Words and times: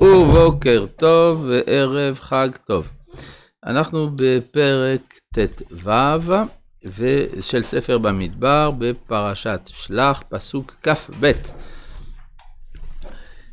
ובוקר 0.00 0.86
טוב 0.96 1.48
וערב 1.48 2.18
חג 2.20 2.48
טוב. 2.66 2.88
אנחנו 3.66 4.10
בפרק 4.16 5.14
ט"ו 5.34 6.00
של 7.40 7.62
ספר 7.62 7.98
במדבר 7.98 8.70
בפרשת 8.78 9.60
שלח, 9.66 10.22
פסוק 10.28 10.76
כ"ב. 10.82 11.32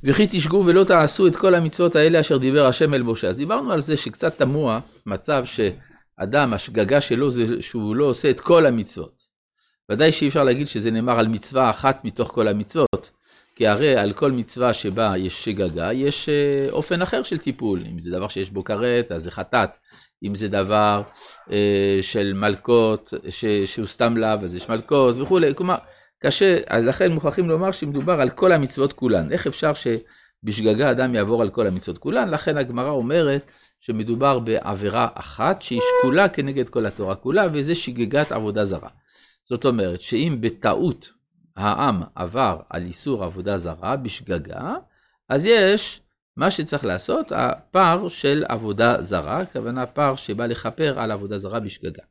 וכי 0.04 0.28
תשגו 0.30 0.64
ולא 0.66 0.84
תעשו 0.84 1.28
את 1.28 1.36
כל 1.36 1.56
המצוות 1.56 1.96
האלה 1.96 2.20
אשר 2.20 2.38
דיבר 2.38 2.66
השם 2.66 2.94
אל 2.94 3.04
משה. 3.04 3.28
אז 3.28 3.38
דיברנו 3.38 3.72
על 3.72 3.82
זה 3.82 3.98
שקצת 3.98 4.38
תמוה 4.38 4.80
מצב 5.06 5.44
שאדם, 5.46 6.54
השגגה 6.54 7.02
שלו 7.02 7.32
זה 7.32 7.62
שהוא 7.62 7.96
לא 7.96 8.06
עושה 8.06 8.30
את 8.30 8.40
כל 8.40 8.66
המצוות. 8.66 9.24
ודאי 9.92 10.12
שאי 10.12 10.28
אפשר 10.28 10.44
להגיד 10.44 10.68
שזה 10.68 10.92
נאמר 10.92 11.20
על 11.20 11.28
מצווה 11.28 11.70
אחת 11.70 12.06
מתוך 12.06 12.32
כל 12.32 12.48
המצוות. 12.48 13.10
כי 13.56 13.68
הרי 13.68 13.96
על 13.96 14.14
כל 14.14 14.32
מצווה 14.32 14.74
שבה 14.74 15.14
יש 15.18 15.46
שגגה, 15.46 15.94
יש 15.94 16.30
אה, 16.30 16.68
אופן 16.72 17.02
אחר 17.02 17.24
של 17.24 17.38
טיפול. 17.38 17.80
אם 17.92 18.00
זה 18.00 18.12
דבר 18.12 18.28
שיש 18.28 18.50
בו 18.50 18.64
כרת, 18.64 19.12
אז 19.12 19.24
זה 19.24 19.32
חטאת. 19.32 19.78
אם 20.24 20.36
זה 20.36 20.48
דבר 20.48 21.02
אה, 21.52 22.00
של 22.02 22.34
מלקות, 22.34 23.14
ש, 23.30 23.46
שהוא 23.46 23.88
סתם 23.88 24.18
לאו, 24.18 24.40
אז 24.44 24.56
יש 24.56 24.70
מלקות 24.70 25.18
וכולי. 25.18 25.56
כלומר, 25.56 25.76
קשה, 26.20 26.58
אז 26.68 26.86
לכן 26.86 27.12
מוכרחים 27.12 27.50
לומר 27.50 27.72
שמדובר 27.72 28.22
על 28.22 28.30
כל 28.30 28.52
המצוות 28.52 28.94
כולן. 28.94 29.32
איך 29.32 29.48
אפשר 29.48 29.72
שבשגגה 29.74 30.92
אדם 30.92 31.16
יעבור 31.16 31.42
על 31.42 31.50
כל 31.50 31.68
המצוות 31.68 31.98
כולן? 31.98 32.30
לכן 32.30 32.58
הגמרא 32.58 32.90
אומרת 32.90 33.52
שמדובר 33.80 34.40
בעבירה 34.40 35.08
אחת 35.14 35.62
שהיא 35.62 35.80
שקולה 35.82 36.30
כנגד 36.30 36.70
כל 36.70 36.86
התורה 36.86 37.16
כולה, 37.16 37.48
וזה 37.54 37.76
שגגת 37.76 38.32
עבודה 38.32 38.66
זרה. 38.66 38.90
זאת 39.44 39.66
אומרת 39.66 40.02
שאם 40.02 40.38
בטעות 40.42 41.10
העם 41.56 42.04
עבר 42.16 42.60
על 42.70 42.82
איסור 42.82 43.24
עבודה 43.24 43.58
זרה 43.58 43.96
בשגגה, 43.98 44.76
אז 45.30 45.46
יש 45.46 46.02
מה 46.38 46.52
שצריך 46.52 46.86
לעשות, 46.86 47.32
הפער 47.32 48.08
של 48.08 48.44
עבודה 48.50 49.02
זרה, 49.02 49.40
הכוונה 49.40 49.86
פער 49.86 50.16
שבא 50.16 50.46
לכפר 50.46 51.00
על 51.00 51.12
עבודה 51.12 51.38
זרה 51.38 51.60
בשגגה. 51.60 52.04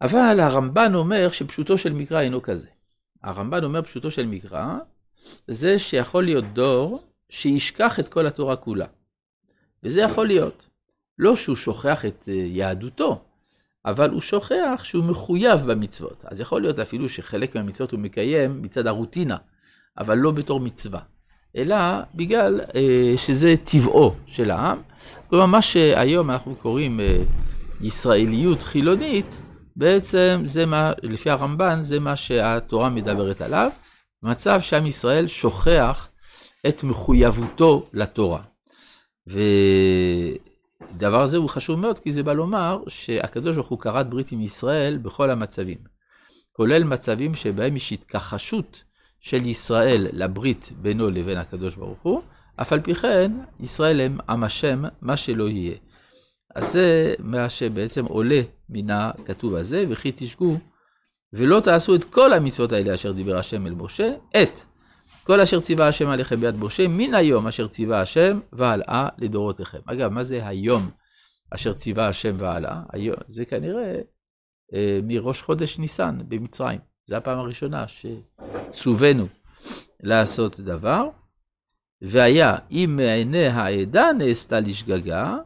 אבל 0.00 0.40
הרמב"ן 0.40 0.94
אומר 0.94 1.28
שפשוטו 1.28 1.78
של 1.78 1.92
מקרא 1.92 2.20
אינו 2.20 2.42
כזה. 2.42 2.68
הרמב"ן 3.22 3.64
אומר 3.64 3.82
פשוטו 3.82 4.10
של 4.10 4.26
מקרא, 4.26 4.78
זה 5.48 5.78
שיכול 5.78 6.24
להיות 6.24 6.44
דור 6.52 7.02
שישכח 7.30 8.00
את 8.00 8.08
כל 8.08 8.26
התורה 8.26 8.56
כולה. 8.56 8.86
וזה 9.82 10.00
יכול 10.00 10.26
להיות. 10.26 10.68
לא 11.18 11.36
שהוא 11.36 11.56
שוכח 11.56 12.04
את 12.04 12.24
אה, 12.28 12.34
יהדותו, 12.34 13.24
אבל 13.88 14.10
הוא 14.10 14.20
שוכח 14.20 14.80
שהוא 14.84 15.04
מחויב 15.04 15.60
במצוות. 15.60 16.24
אז 16.28 16.40
יכול 16.40 16.62
להיות 16.62 16.78
אפילו 16.78 17.08
שחלק 17.08 17.54
מהמצוות 17.54 17.92
הוא 17.92 18.00
מקיים 18.00 18.62
מצד 18.62 18.86
הרוטינה, 18.86 19.36
אבל 19.98 20.18
לא 20.18 20.30
בתור 20.30 20.60
מצווה, 20.60 21.00
אלא 21.56 21.76
בגלל 22.14 22.60
אה, 22.74 23.14
שזה 23.16 23.54
טבעו 23.64 24.14
של 24.26 24.50
העם. 24.50 24.78
כלומר, 25.30 25.46
מה 25.46 25.62
שהיום 25.62 26.30
אנחנו 26.30 26.56
קוראים 26.56 27.00
אה, 27.00 27.18
ישראליות 27.80 28.62
חילונית, 28.62 29.40
בעצם 29.76 30.42
זה 30.44 30.66
מה, 30.66 30.92
לפי 31.02 31.30
הרמב"ן, 31.30 31.82
זה 31.82 32.00
מה 32.00 32.16
שהתורה 32.16 32.88
מדברת 32.88 33.40
עליו, 33.40 33.70
מצב 34.22 34.60
שעם 34.60 34.86
ישראל 34.86 35.26
שוכח 35.26 36.08
את 36.68 36.84
מחויבותו 36.84 37.86
לתורה. 37.92 38.40
ו... 39.28 39.40
הדבר 40.80 41.22
הזה 41.22 41.36
הוא 41.36 41.48
חשוב 41.48 41.80
מאוד, 41.80 41.98
כי 41.98 42.12
זה 42.12 42.22
בא 42.22 42.32
לומר 42.32 42.82
שהקדוש 42.88 43.56
ברוך 43.56 43.68
הוא 43.68 43.78
כרת 43.78 44.10
ברית 44.10 44.32
עם 44.32 44.40
ישראל 44.40 44.98
בכל 44.98 45.30
המצבים. 45.30 45.78
כולל 46.52 46.84
מצבים 46.84 47.34
שבהם 47.34 47.76
יש 47.76 47.92
התכחשות 47.92 48.82
של 49.20 49.46
ישראל 49.46 50.06
לברית 50.12 50.70
בינו 50.82 51.10
לבין 51.10 51.38
הקדוש 51.38 51.76
ברוך 51.76 52.02
הוא, 52.02 52.22
אף 52.56 52.72
על 52.72 52.80
פי 52.80 52.94
כן, 52.94 53.32
ישראל 53.60 54.00
הם 54.00 54.18
עם 54.28 54.44
השם, 54.44 54.82
מה 55.00 55.16
שלא 55.16 55.48
יהיה. 55.48 55.76
אז 56.54 56.72
זה 56.72 57.14
מה 57.18 57.50
שבעצם 57.50 58.04
עולה 58.04 58.40
מן 58.68 58.90
הכתוב 58.90 59.54
הזה, 59.54 59.84
וכי 59.88 60.12
תשגו, 60.16 60.56
ולא 61.32 61.60
תעשו 61.60 61.94
את 61.94 62.04
כל 62.04 62.32
המצוות 62.32 62.72
האלה 62.72 62.94
אשר 62.94 63.12
דיבר 63.12 63.36
השם 63.36 63.66
אל 63.66 63.74
משה, 63.74 64.10
את 64.42 64.60
כל 65.24 65.40
אשר 65.40 65.60
ציווה 65.60 65.88
השם 65.88 66.08
עליכם 66.08 66.40
ביד 66.40 66.56
משה, 66.56 66.88
מן 66.88 67.14
היום 67.14 67.46
אשר 67.46 67.66
ציווה 67.66 68.00
השם 68.00 68.40
והלאה 68.52 69.08
לדורותיכם. 69.18 69.78
אגב, 69.86 70.12
מה 70.12 70.24
זה 70.24 70.46
היום 70.46 70.90
אשר 71.50 71.72
ציווה 71.72 72.08
השם 72.08 72.36
והלאה? 72.38 72.82
היום, 72.92 73.16
זה 73.26 73.44
כנראה 73.44 74.00
אה, 74.74 75.00
מראש 75.02 75.42
חודש 75.42 75.78
ניסן 75.78 76.18
במצרים. 76.28 76.80
זו 77.06 77.16
הפעם 77.16 77.38
הראשונה 77.38 77.84
שצווינו 77.88 79.26
לעשות 80.02 80.60
דבר. 80.60 81.08
והיה, 82.02 82.56
אם 82.70 82.94
מעיני 82.96 83.46
העדה 83.46 84.12
נעשתה 84.18 84.60
לשגגה, 84.60 85.36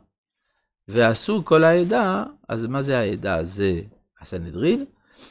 ועשו 0.89 1.45
כל 1.45 1.65
העדה, 1.65 2.25
אז 2.49 2.67
מה 2.67 2.83
זה 2.83 2.99
העדה? 2.99 3.45
זה 3.45 3.81
הסנהדרין, 4.21 4.85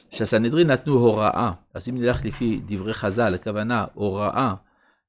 שהסנהדרין 0.10 0.72
נתנו 0.72 0.94
הוראה, 0.94 1.52
אז 1.74 1.90
אם 1.90 1.98
נלך 1.98 2.26
לפי 2.26 2.62
דברי 2.66 2.94
חז"ל, 2.94 3.34
הכוונה 3.36 3.86
הוראה 3.94 4.54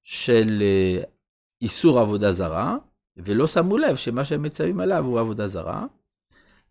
של 0.02 0.62
אה, 0.62 1.02
איסור 1.62 1.98
עבודה 1.98 2.32
זרה, 2.32 2.76
ולא 3.16 3.46
שמו 3.46 3.78
לב 3.78 3.96
שמה 3.96 4.24
שהם 4.24 4.42
מצווים 4.42 4.80
עליו 4.80 5.04
הוא 5.04 5.20
עבודה 5.20 5.46
זרה, 5.46 5.86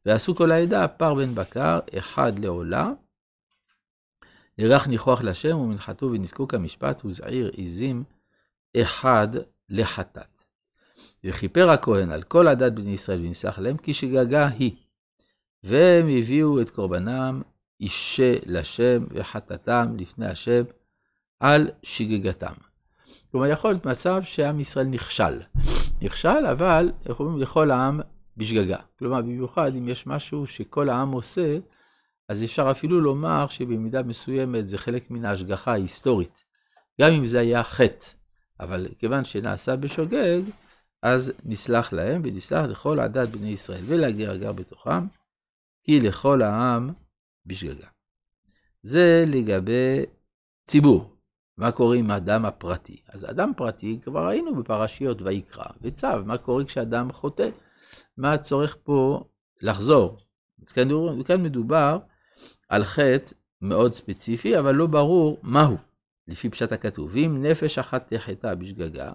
ועשו 0.05 0.35
כל 0.35 0.51
העדה 0.51 0.87
פר 0.87 1.13
בן 1.13 1.35
בקר, 1.35 1.79
אחד 1.97 2.39
לעולה, 2.39 2.91
נערך 4.57 4.87
ניחוח 4.87 5.21
לשם 5.21 5.57
ומנחתו 5.57 6.05
ונזקוק 6.05 6.53
המשפט 6.53 7.05
וזעיר 7.05 7.51
עזים 7.57 8.03
אחד 8.77 9.27
לחטאת. 9.69 10.41
וכיפר 11.23 11.69
הכהן 11.69 12.11
על 12.11 12.23
כל 12.23 12.47
הדת 12.47 12.71
בני 12.71 12.91
ישראל 12.91 13.25
ונסלח 13.25 13.59
להם 13.59 13.77
כי 13.77 13.93
שגגה 13.93 14.47
היא. 14.47 14.75
והם 15.63 16.07
הביאו 16.07 16.61
את 16.61 16.69
קורבנם 16.69 17.41
אישה 17.81 18.35
לשם 18.45 19.03
וחטאתם 19.09 19.95
לפני 19.97 20.27
השם 20.27 20.63
על 21.39 21.69
שגגתם. 21.83 22.53
כלומר, 23.31 23.47
יכול 23.47 23.71
להיות 23.71 23.85
מצב 23.85 24.21
שעם 24.23 24.59
ישראל 24.59 24.85
נכשל. 24.85 25.39
נכשל, 26.01 26.45
אבל, 26.51 26.91
איך 27.05 27.19
אומרים, 27.19 27.39
לכל 27.39 27.71
העם 27.71 27.99
בשגגה. 28.37 28.79
כלומר, 28.99 29.21
במיוחד 29.21 29.75
אם 29.75 29.87
יש 29.87 30.07
משהו 30.07 30.47
שכל 30.47 30.89
העם 30.89 31.11
עושה, 31.11 31.57
אז 32.29 32.43
אפשר 32.43 32.71
אפילו 32.71 33.01
לומר 33.01 33.47
שבמידה 33.47 34.03
מסוימת 34.03 34.69
זה 34.69 34.77
חלק 34.77 35.11
מן 35.11 35.25
ההשגחה 35.25 35.71
ההיסטורית. 35.71 36.43
גם 37.01 37.11
אם 37.11 37.25
זה 37.25 37.39
היה 37.39 37.63
חטא, 37.63 38.05
אבל 38.59 38.87
כיוון 38.97 39.25
שנעשה 39.25 39.75
בשוגג, 39.75 40.41
אז 41.01 41.33
נסלח 41.45 41.93
להם 41.93 42.21
ונסלח 42.25 42.65
לכל 42.65 42.99
עדת 42.99 43.29
בני 43.29 43.49
ישראל 43.49 43.83
ולהגר 43.85 44.31
הגר 44.31 44.51
בתוכם, 44.53 45.07
כי 45.83 45.99
לכל 45.99 46.41
העם 46.41 46.91
בשגגה. 47.45 47.87
זה 48.83 49.25
לגבי 49.27 50.05
ציבור. 50.65 51.15
מה 51.57 51.71
קורה 51.71 51.97
עם 51.97 52.11
האדם 52.11 52.45
הפרטי? 52.45 53.01
אז 53.07 53.25
אדם 53.29 53.51
פרטי, 53.57 53.99
כבר 54.03 54.27
ראינו 54.27 54.55
בפרשיות 54.55 55.21
ויקרא 55.21 55.65
וצו, 55.81 56.07
מה 56.25 56.37
קורה 56.37 56.65
כשאדם 56.65 57.11
חוטא? 57.11 57.49
מה 58.17 58.33
הצורך 58.33 58.77
פה 58.83 59.23
לחזור? 59.61 60.17
אז 60.61 60.71
כאן, 60.71 61.43
מדובר 61.43 61.97
על 62.69 62.83
חטא 62.83 63.33
מאוד 63.61 63.93
ספציפי, 63.93 64.59
אבל 64.59 64.75
לא 64.75 64.87
ברור 64.87 65.39
מהו, 65.43 65.77
לפי 66.27 66.49
פשט 66.49 66.71
הכתוב. 66.71 67.15
אם 67.15 67.45
נפש 67.45 67.77
אחת 67.77 68.13
תחטא 68.13 68.55
בשגגה, 68.55 69.11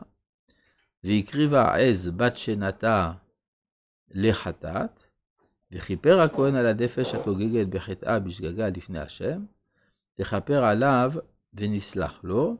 והקריבה 1.04 1.74
עז 1.74 2.10
בת 2.10 2.36
שנתה 2.36 3.12
לחטאת, 4.10 5.05
וכיפר 5.72 6.20
הכהן 6.20 6.54
על 6.54 6.66
הדפש 6.66 7.14
החוגגת 7.14 7.66
בחטאה 7.66 8.18
בשגגה 8.18 8.68
לפני 8.68 8.98
השם, 8.98 9.44
תכפר 10.14 10.64
עליו 10.64 11.12
ונסלח 11.54 12.20
לו, 12.24 12.56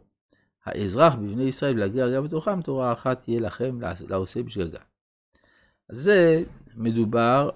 האזרח 0.65 1.15
בבני 1.15 1.43
ישראל 1.43 1.79
להגיע 1.79 2.09
גם 2.09 2.25
בתוכם, 2.25 2.63
תורה 2.63 2.93
אחת 2.93 3.21
תהיה 3.21 3.41
לכם 3.41 3.79
לעושה 4.09 4.43
בשגגה. 4.43 4.79
זה 5.89 6.43
מדובר 6.77 7.51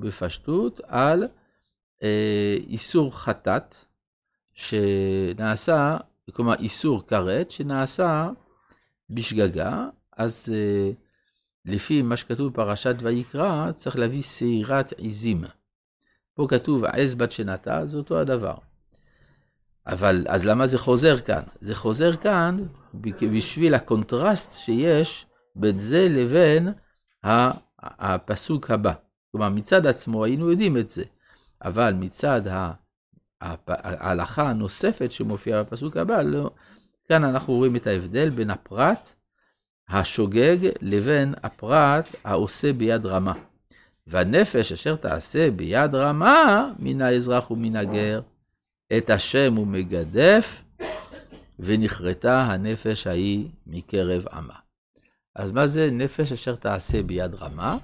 בפשטות 0.00 0.80
על 0.84 1.28
אה, 2.02 2.56
איסור 2.66 3.18
חטאת 3.18 3.74
שנעשה, 4.54 5.96
כלומר 6.32 6.54
איסור 6.54 7.06
כרת 7.06 7.50
שנעשה 7.50 8.30
בשגגה, 9.10 9.88
אז 10.16 10.52
אה, 10.54 10.90
לפי 11.64 12.02
מה 12.02 12.16
שכתוב 12.16 12.52
בפרשת 12.52 12.94
ויקרא, 13.02 13.72
צריך 13.72 13.98
להביא 13.98 14.22
שעירת 14.22 14.92
עזים. 14.98 15.44
פה 16.34 16.46
כתוב 16.50 16.84
עז 16.84 17.14
בת 17.14 17.32
שנתה, 17.32 17.86
זה 17.86 17.98
אותו 17.98 18.18
הדבר. 18.18 18.54
אבל 19.86 20.24
אז 20.28 20.46
למה 20.46 20.66
זה 20.66 20.78
חוזר 20.78 21.20
כאן? 21.20 21.42
זה 21.60 21.74
חוזר 21.74 22.16
כאן 22.16 22.56
בשביל 23.32 23.74
הקונטרסט 23.74 24.58
שיש 24.58 25.26
בין 25.56 25.76
זה 25.76 26.08
לבין 26.08 26.72
הפסוק 27.72 28.70
הבא. 28.70 28.92
כלומר, 29.30 29.48
מצד 29.48 29.86
עצמו 29.86 30.24
היינו 30.24 30.50
יודעים 30.50 30.76
את 30.76 30.88
זה, 30.88 31.02
אבל 31.64 31.94
מצד 31.94 32.42
ההלכה 33.40 34.48
הנוספת 34.48 35.12
שמופיעה 35.12 35.62
בפסוק 35.62 35.96
הבא, 35.96 36.22
לא, 36.22 36.50
כאן 37.08 37.24
אנחנו 37.24 37.54
רואים 37.54 37.76
את 37.76 37.86
ההבדל 37.86 38.30
בין 38.30 38.50
הפרט 38.50 39.14
השוגג 39.90 40.56
לבין 40.80 41.34
הפרט 41.42 42.08
העושה 42.24 42.72
ביד 42.72 43.06
רמה. 43.06 43.32
והנפש 44.06 44.72
אשר 44.72 44.96
תעשה 44.96 45.50
ביד 45.50 45.94
רמה 45.94 46.72
מן 46.78 47.02
האזרח 47.02 47.50
ומן 47.50 47.76
הגר, 47.76 48.20
את 48.96 49.10
השם 49.10 49.54
הוא 49.54 49.66
מגדף, 49.66 50.62
ונכרתה 51.58 52.42
הנפש 52.42 53.06
ההיא 53.06 53.48
מקרב 53.66 54.24
עמה. 54.32 54.54
אז 55.34 55.50
מה 55.50 55.66
זה 55.66 55.90
נפש 55.90 56.32
אשר 56.32 56.56
תעשה 56.56 57.02
ביד 57.02 57.34
רמה? 57.34 57.78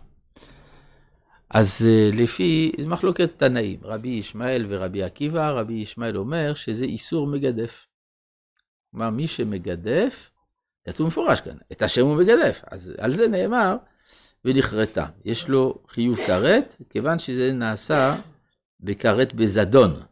אז 1.51 1.87
אה, 1.89 2.11
לפי, 2.13 2.73
זו 2.79 2.89
מחלוקת 2.89 3.31
תנאים, 3.37 3.81
רבי 3.83 4.09
ישמעאל 4.09 4.67
ורבי 4.69 5.03
עקיבא, 5.03 5.51
רבי 5.51 5.75
ישמעאל 5.75 6.17
אומר 6.17 6.55
שזה 6.55 6.85
איסור 6.85 7.27
מגדף. 7.27 7.87
כלומר, 8.91 9.11
מי 9.11 9.27
שמגדף, 9.27 10.31
כתוב 10.87 11.07
מפורש 11.07 11.41
כאן, 11.41 11.57
את 11.73 11.83
השם 11.83 12.07
הוא 12.07 12.17
מגדף. 12.17 12.63
אז 12.71 12.93
על 12.99 13.13
זה 13.13 13.29
נאמר, 13.29 13.77
ונכרתה. 14.45 15.07
יש 15.25 15.49
לו 15.49 15.79
חיוב 15.89 16.17
כרת, 16.17 16.77
כיוון 16.91 17.19
שזה 17.19 17.53
נעשה 17.53 18.17
בכרת 18.81 19.35
בזדון. 19.35 20.03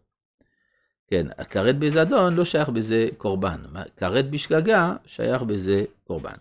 כן, 1.07 1.27
הכרת 1.39 1.79
בזדון 1.79 2.35
לא 2.35 2.45
שייך 2.45 2.69
בזה 2.69 3.09
קורבן, 3.17 3.63
כרת 3.97 4.31
בשגגה 4.31 4.97
שייך 5.07 5.43
בזה 5.43 5.85
קורבן. 6.05 6.37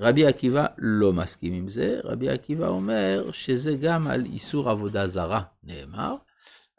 רבי 0.00 0.26
עקיבא 0.26 0.66
לא 0.78 1.12
מסכים 1.12 1.52
עם 1.52 1.68
זה, 1.68 2.00
רבי 2.04 2.30
עקיבא 2.30 2.68
אומר 2.68 3.30
שזה 3.32 3.76
גם 3.76 4.06
על 4.06 4.24
איסור 4.24 4.70
עבודה 4.70 5.06
זרה, 5.06 5.42
נאמר, 5.62 6.14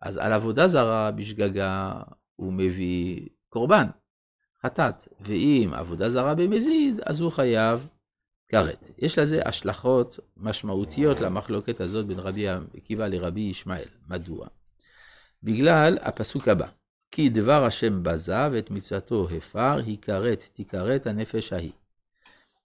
אז 0.02 0.18
על 0.18 0.34
עבודה 0.34 0.68
זרה 0.68 1.12
בשגגה 1.12 1.94
הוא 2.36 2.54
מביא 2.54 3.28
קורבן, 3.50 3.86
חטאת, 4.66 5.08
ואם 5.22 5.72
עבודה 5.74 6.10
זרה 6.10 6.36
במזיד, 6.36 7.02
אז 7.06 7.22
הוא 7.22 7.32
חייב 7.32 7.88
כרת. 8.48 8.90
יש 8.98 9.20
לזה 9.20 9.42
השלכות 9.46 10.20
משמעותיות 10.38 11.22
למחלוקת 11.22 11.82
הזאת 11.82 12.06
בין 12.06 12.20
רבי 12.20 12.48
עקיבא 12.50 13.08
לרבי 13.08 13.42
ישמעאל. 13.42 13.88
מדוע? 14.08 14.48
בגלל 15.44 15.98
הפסוק 16.02 16.48
הבא, 16.48 16.68
כי 17.12 17.30
דבר 17.30 17.64
השם 17.64 18.04
בזה 18.04 18.52
ואת 18.52 18.72
מצוותו 18.72 19.28
הפר, 19.38 19.82
היכרת 19.86 20.50
תיכרת 20.54 21.08
הנפש 21.08 21.54
ההיא. 21.54 21.72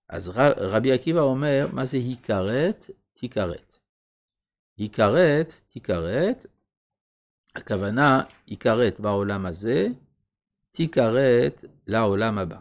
אז 0.09 0.29
רבי 0.57 0.93
עקיבא 0.93 1.21
אומר, 1.21 1.69
מה 1.73 1.85
זה 1.85 1.97
היכרת? 1.97 2.91
תיכרת. 3.15 3.79
היכרת, 4.79 5.63
תיכרת, 5.69 6.47
הכוונה 7.57 8.23
היכרת 8.47 9.01
בעולם 9.01 9.47
הזה, 9.47 9.89
תיכרת 10.73 11.65
לעולם 11.87 12.39
הבא. 12.39 12.57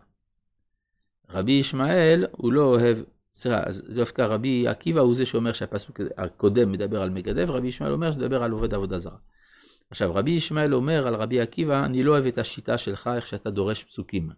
רבי 1.29 1.51
ישמעאל, 1.51 2.25
הוא 2.31 2.53
לא 2.53 2.63
אוהב, 2.63 2.97
סליחה, 3.33 3.63
אז 3.63 3.83
דווקא 3.95 4.21
רבי 4.21 4.67
עקיבא 4.67 5.01
הוא 5.01 5.15
זה 5.15 5.25
שאומר 5.25 5.53
שהפסוק 5.53 6.01
הקודם 6.17 6.71
מדבר 6.71 7.01
על 7.01 7.09
מגדב, 7.09 7.51
רבי 7.51 7.67
ישמעאל 7.67 7.91
אומר 7.91 8.11
שמדבר 8.11 8.43
על 8.43 8.51
עובד 8.51 8.73
עבודה 8.73 8.97
זרה. 8.97 9.17
עכשיו, 9.89 10.15
רבי 10.15 10.31
ישמעאל 10.31 10.75
אומר 10.75 11.07
על 11.07 11.15
רבי 11.15 11.41
עקיבא, 11.41 11.85
אני 11.85 12.03
לא 12.03 12.11
אוהב 12.11 12.25
את 12.25 12.37
השיטה 12.37 12.77
שלך, 12.77 13.09
איך 13.15 13.27
שאתה 13.27 13.49
דורש 13.49 13.83
פסוקים. 13.83 14.29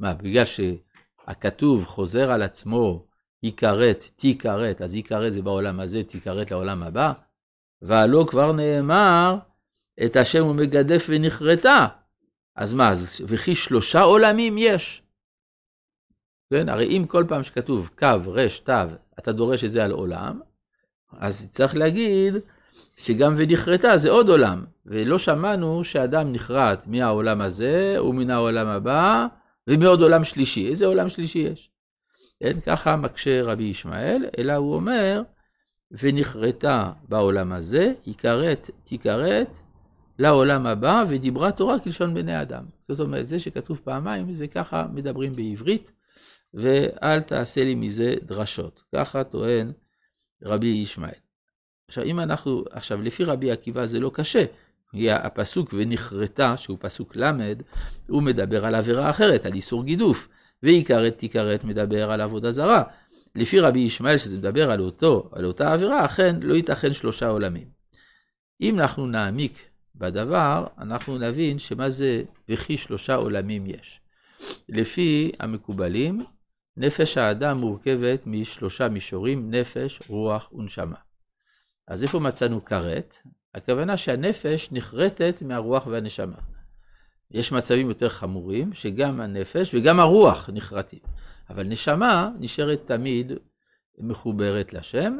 מה, 0.00 0.14
בגלל 0.14 0.44
שהכתוב 0.44 1.84
חוזר 1.84 2.32
על 2.32 2.42
עצמו, 2.42 3.06
יכרת, 3.42 4.04
תיכרת, 4.16 4.82
אז 4.82 4.96
יכרת 4.96 5.32
זה 5.32 5.42
בעולם 5.42 5.80
הזה, 5.80 6.04
תיכרת 6.04 6.50
לעולם 6.50 6.82
הבא, 6.82 7.12
והלא 7.82 8.24
כבר 8.28 8.52
נאמר, 8.52 9.36
את 10.04 10.16
השם 10.16 10.44
הוא 10.44 10.54
מגדף 10.54 11.06
ונכרתה. 11.08 11.86
אז 12.56 12.72
מה, 12.72 12.90
אז 12.90 13.20
וכי 13.26 13.54
שלושה 13.54 14.00
עולמים 14.00 14.54
יש? 14.58 15.02
כן, 16.50 16.68
הרי 16.68 16.86
אם 16.86 17.04
כל 17.08 17.24
פעם 17.28 17.42
שכתוב 17.42 17.90
קו, 17.98 18.06
רש, 18.26 18.58
תו, 18.58 18.72
אתה 19.18 19.32
דורש 19.32 19.64
את 19.64 19.70
זה 19.70 19.84
על 19.84 19.90
עולם, 19.90 20.40
אז 21.18 21.50
צריך 21.50 21.76
להגיד 21.76 22.34
שגם 22.96 23.34
ונכרתה 23.36 23.96
זה 23.96 24.10
עוד 24.10 24.28
עולם, 24.28 24.64
ולא 24.86 25.18
שמענו 25.18 25.84
שאדם 25.84 26.32
נכרת 26.32 26.86
מהעולם 26.86 27.40
הזה 27.40 27.96
ומן 28.00 28.30
העולם 28.30 28.66
הבא 28.66 29.26
ומעוד 29.66 30.02
עולם 30.02 30.24
שלישי. 30.24 30.68
איזה 30.68 30.86
עולם 30.86 31.08
שלישי 31.08 31.38
יש? 31.38 31.70
כן, 32.40 32.60
ככה 32.60 32.96
מקשה 32.96 33.42
רבי 33.42 33.64
ישמעאל, 33.64 34.24
אלא 34.38 34.52
הוא 34.52 34.74
אומר, 34.74 35.22
ונכרתה 35.90 36.92
בעולם 37.08 37.52
הזה, 37.52 37.92
יכרת 38.06 38.70
תיכרת 38.82 39.56
לעולם 40.18 40.66
הבא, 40.66 41.04
ודיברה 41.08 41.52
תורה 41.52 41.78
כלשון 41.78 42.14
בני 42.14 42.42
אדם. 42.42 42.64
זאת 42.88 43.00
אומרת, 43.00 43.26
זה 43.26 43.38
שכתוב 43.38 43.80
פעמיים, 43.84 44.34
זה 44.34 44.46
ככה 44.46 44.86
מדברים 44.92 45.36
בעברית, 45.36 45.92
ואל 46.54 47.20
תעשה 47.20 47.64
לי 47.64 47.74
מזה 47.74 48.14
דרשות. 48.22 48.82
ככה 48.94 49.24
טוען 49.24 49.72
רבי 50.42 50.66
ישמעאל. 50.66 51.12
עכשיו, 51.88 52.04
אם 52.04 52.20
אנחנו, 52.20 52.64
עכשיו, 52.70 53.02
לפי 53.02 53.24
רבי 53.24 53.50
עקיבא 53.50 53.86
זה 53.86 54.00
לא 54.00 54.10
קשה. 54.14 54.44
הפסוק 55.10 55.74
ונכרתה, 55.76 56.56
שהוא 56.56 56.78
פסוק 56.80 57.16
ל', 57.16 57.52
הוא 58.08 58.22
מדבר 58.22 58.66
על 58.66 58.74
עבירה 58.74 59.10
אחרת, 59.10 59.46
על 59.46 59.54
איסור 59.54 59.84
גידוף. 59.84 60.28
ועיקרת 60.62 61.18
תיכרת 61.18 61.64
מדבר 61.64 62.10
על 62.10 62.20
עבודה 62.20 62.50
זרה. 62.50 62.82
לפי 63.34 63.60
רבי 63.60 63.78
ישמעאל, 63.78 64.18
שזה 64.18 64.38
מדבר 64.38 64.70
על 64.70 64.80
אותו, 64.80 65.30
על 65.32 65.44
אותה 65.44 65.72
עבירה, 65.72 66.04
אכן 66.04 66.36
לא 66.42 66.54
ייתכן 66.54 66.92
שלושה 66.92 67.28
עולמים. 67.28 67.68
אם 68.60 68.80
אנחנו 68.80 69.06
נעמיק 69.06 69.71
בדבר, 69.94 70.66
אנחנו 70.78 71.18
נבין 71.18 71.58
שמה 71.58 71.90
זה 71.90 72.22
וכי 72.48 72.76
שלושה 72.76 73.14
עולמים 73.14 73.66
יש. 73.66 74.00
לפי 74.68 75.32
המקובלים, 75.40 76.24
נפש 76.76 77.18
האדם 77.18 77.58
מורכבת 77.58 78.22
משלושה 78.26 78.88
מישורים, 78.88 79.50
נפש, 79.50 80.02
רוח 80.08 80.52
ונשמה. 80.52 80.96
אז 81.88 82.02
איפה 82.02 82.20
מצאנו 82.20 82.64
כרת? 82.64 83.16
הכוונה 83.54 83.96
שהנפש 83.96 84.68
נחרטת 84.72 85.42
מהרוח 85.42 85.86
והנשמה. 85.86 86.38
יש 87.30 87.52
מצבים 87.52 87.88
יותר 87.88 88.08
חמורים, 88.08 88.72
שגם 88.72 89.20
הנפש 89.20 89.74
וגם 89.74 90.00
הרוח 90.00 90.50
נחרטים. 90.52 90.98
אבל 91.50 91.66
נשמה 91.66 92.30
נשארת 92.38 92.82
תמיד 92.86 93.32
מחוברת 93.98 94.72
לשם, 94.72 95.18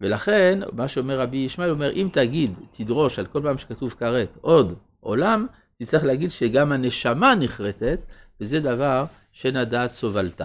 ולכן, 0.00 0.58
מה 0.72 0.88
שאומר 0.88 1.20
רבי 1.20 1.36
ישמעאל, 1.36 1.70
אומר, 1.70 1.92
אם 1.92 2.08
תגיד, 2.12 2.54
תדרוש 2.70 3.18
על 3.18 3.26
כל 3.26 3.42
פעם 3.42 3.58
שכתוב 3.58 3.94
כרת 3.98 4.38
עוד 4.40 4.74
עולם, 5.00 5.46
תצטרך 5.78 6.04
להגיד 6.04 6.30
שגם 6.30 6.72
הנשמה 6.72 7.34
נחרטת, 7.34 8.00
וזה 8.40 8.60
דבר 8.60 9.04
שאין 9.32 9.56
הדעת 9.56 9.92
סובלתה. 9.92 10.44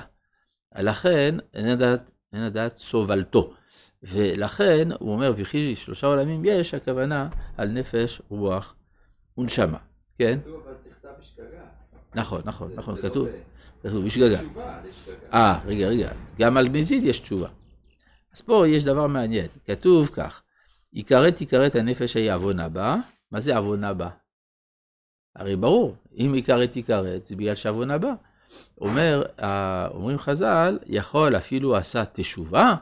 לכן, 0.79 1.35
אין 1.53 2.41
הדעת 2.43 2.75
סובלתו. 2.75 3.53
ולכן, 4.03 4.87
הוא 4.99 5.11
אומר, 5.11 5.33
וכי 5.37 5.75
שלושה 5.75 6.07
עולמים 6.07 6.41
יש, 6.45 6.73
הכוונה 6.73 7.29
על 7.57 7.69
נפש, 7.69 8.21
רוח 8.29 8.75
ונשמה. 9.37 9.77
כן? 10.17 10.39
נכון, 12.15 12.41
נכון, 12.45 12.71
נכון, 12.75 12.95
כתוב. 12.95 13.27
כתוב 13.83 14.05
בשגגה. 14.05 14.39
אה, 15.33 15.59
רגע, 15.65 15.87
רגע, 15.87 16.11
גם 16.39 16.57
על 16.57 16.69
מזיד 16.69 17.03
יש 17.03 17.19
תשובה. 17.19 17.47
אז 18.37 18.41
פה 18.41 18.67
יש 18.67 18.83
דבר 18.83 19.07
מעניין, 19.07 19.47
כתוב 19.65 20.09
כך, 20.13 20.41
יכרת 20.93 21.41
יכרת 21.41 21.75
הנפש 21.75 22.15
ההיא 22.15 22.33
עוון 22.33 22.59
הבא, 22.59 22.95
מה 23.31 23.39
זה 23.39 23.57
עוון 23.57 23.83
הבא? 23.83 24.09
הרי 25.35 25.55
ברור, 25.55 25.95
אם 26.17 26.33
יכרת 26.35 26.75
יכרת 26.75 27.25
זה 27.25 27.35
בגלל 27.35 27.55
שעוון 27.55 27.91
הבא. 27.91 28.13
אומר, 28.81 29.23
אומרים 29.93 30.17
חז"ל, 30.17 30.79
יכול 30.85 31.37
אפילו 31.37 31.75
עשה 31.75 32.05
תשובה, 32.05 32.75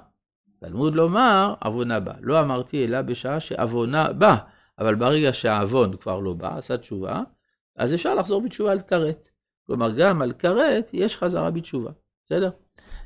תלמוד 0.60 0.96
לומר 0.96 1.54
עוונה 1.64 2.00
בא. 2.00 2.14
לא 2.22 2.42
אמרתי 2.42 2.86
אלא 2.86 3.02
בשעה 3.02 3.40
שעוונה 3.40 4.14
בא, 4.14 4.36
אבל 4.80 4.96
ברגע 4.96 5.34
שהעוון 5.34 5.98
כבר 5.98 6.20
לא 6.20 6.34
בא, 6.34 6.58
עשה 6.58 6.78
תשובה, 6.78 7.24
אז 7.76 7.94
אפשר 7.94 8.16
לחזור 8.16 8.42
בתשובה 8.42 8.72
על 8.72 8.80
כרת. 8.80 9.30
כלומר, 9.68 9.92
גם 9.92 10.22
על 10.22 10.34
כרת 10.34 10.90
יש 10.94 11.18
חזרה 11.18 11.52
בתשובה, 11.52 11.92
בסדר? 12.26 12.50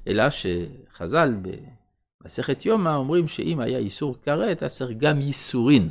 אלא 0.08 0.24
שחז"ל 0.30 1.34
במסכת 2.24 2.66
יומא 2.66 2.96
אומרים 2.96 3.28
שאם 3.28 3.60
היה 3.60 3.78
איסור 3.78 4.16
כרת, 4.22 4.64
אז 4.64 4.76
צריך 4.76 4.98
גם 4.98 5.22
ייסורין. 5.22 5.90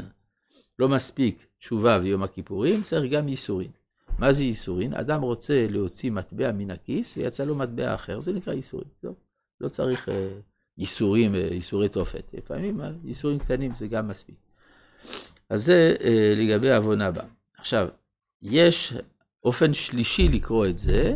לא 0.79 0.89
מספיק 0.89 1.47
תשובה 1.59 1.99
ויום 2.03 2.23
הכיפורים, 2.23 2.83
צריך 2.83 3.13
גם 3.13 3.29
ייסורין. 3.29 3.71
מה 4.19 4.33
זה 4.33 4.45
ייסורין? 4.45 4.95
אדם 4.95 5.23
רוצה 5.23 5.67
להוציא 5.71 6.11
מטבע 6.11 6.53
מן 6.53 6.71
הכיס 6.71 7.17
ויצא 7.17 7.45
לו 7.45 7.55
מטבע 7.55 7.95
אחר, 7.95 8.21
זה 8.21 8.33
נקרא 8.33 8.53
ייסורין. 8.53 8.89
לא, 9.03 9.13
לא 9.61 9.69
צריך 9.69 10.09
אה, 10.09 10.29
ייסורים, 10.79 11.35
אה, 11.35 11.41
ייסורי 11.41 11.89
תופת. 11.89 12.25
לפעמים 12.33 12.81
אה, 12.81 12.91
ייסורים 13.05 13.39
קטנים 13.39 13.75
זה 13.75 13.87
גם 13.87 14.09
מספיק. 14.09 14.37
אז 15.51 15.65
זה 15.65 15.97
אה, 16.05 16.35
לגבי 16.37 16.73
עוון 16.73 17.01
הבא. 17.01 17.23
עכשיו, 17.59 17.89
יש 18.43 18.95
אופן 19.45 19.73
שלישי 19.73 20.29
לקרוא 20.29 20.67
את 20.67 20.79
זה, 20.79 21.15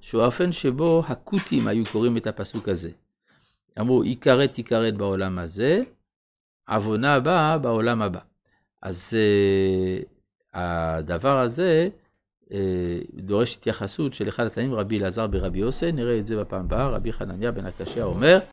שהוא 0.00 0.22
האופן 0.22 0.52
שבו 0.52 1.02
הכותים 1.06 1.68
היו 1.68 1.84
קוראים 1.92 2.16
את 2.16 2.26
הפסוק 2.26 2.68
הזה. 2.68 2.90
אמרו, 3.80 4.04
יכרת 4.04 4.58
יכרת 4.58 4.96
בעולם 4.96 5.38
הזה, 5.38 5.82
עוונה 6.68 7.14
הבאה 7.14 7.58
בעולם 7.58 8.02
הבא. 8.02 8.20
אז 8.82 9.16
הדבר 10.54 11.38
הזה, 11.38 11.88
אה, 12.52 12.98
דורש 13.14 13.56
התייחסות 13.56 14.12
של 14.12 14.28
אחד 14.28 14.46
התנאים, 14.46 14.74
רבי 14.74 14.98
אלעזר 14.98 15.26
ברבי 15.26 15.58
יוסי, 15.58 15.92
נראה 15.92 16.18
את 16.18 16.26
זה 16.26 16.36
בפעם 16.36 16.64
הבאה, 16.64 16.88
רבי 16.88 17.12
חנניה 17.12 17.52
בן 17.52 17.66
הקשיא 17.66 18.02
אומר, 18.02 18.38